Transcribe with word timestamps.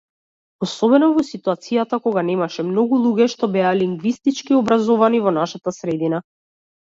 Особено 0.67 1.09
во 1.17 1.23
ситуацијата 1.25 1.99
кога 2.05 2.23
немаше 2.29 2.65
многу 2.69 2.99
луѓе 3.03 3.27
што 3.33 3.51
беа 3.57 3.75
лингвистички 3.81 4.57
образовани 4.61 5.23
во 5.27 5.35
нашата 5.39 5.75
средина. 5.79 6.23